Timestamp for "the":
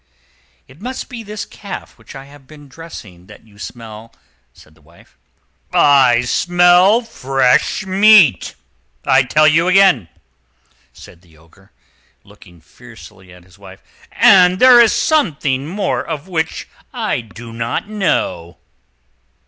4.73-4.81, 11.21-11.37